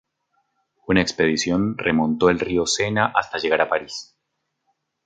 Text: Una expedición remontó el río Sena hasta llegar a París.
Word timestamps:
Una 0.87 1.01
expedición 1.01 1.77
remontó 1.77 2.31
el 2.31 2.39
río 2.39 2.65
Sena 2.65 3.13
hasta 3.15 3.37
llegar 3.37 3.61
a 3.61 3.69
París. 3.69 4.15